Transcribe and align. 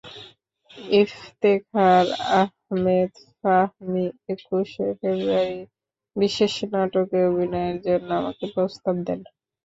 ইফতেখার 0.95 2.05
আহমেদ 2.39 3.11
ফাহমি 3.39 4.03
একুশে 4.31 4.87
ফেব্রুয়ারির 4.99 5.67
বিশেষ 6.15 6.53
নাটকে 6.73 7.19
অভিনয়ের 7.29 7.77
জন্য 7.87 8.09
আমাকে 8.19 8.45
প্রস্তাব 8.55 8.95
দেন। 9.07 9.19